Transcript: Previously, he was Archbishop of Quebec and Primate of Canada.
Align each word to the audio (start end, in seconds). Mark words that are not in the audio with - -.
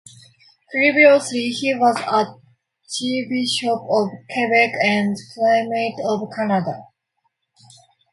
Previously, 0.71 1.49
he 1.49 1.75
was 1.75 1.95
Archbishop 2.07 3.79
of 3.87 4.09
Quebec 4.33 4.73
and 4.83 5.15
Primate 5.37 5.93
of 6.03 6.27
Canada. 6.35 6.81